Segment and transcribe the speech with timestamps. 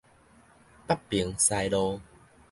[0.87, 2.01] 北平西路